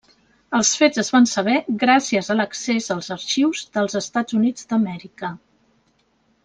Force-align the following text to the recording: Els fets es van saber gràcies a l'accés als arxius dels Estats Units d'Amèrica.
Els 0.59 0.69
fets 0.77 1.01
es 1.03 1.11
van 1.15 1.27
saber 1.31 1.57
gràcies 1.83 2.31
a 2.33 2.37
l'accés 2.39 2.89
als 2.97 3.13
arxius 3.17 3.63
dels 3.77 4.01
Estats 4.03 4.39
Units 4.41 4.69
d'Amèrica. 4.73 5.35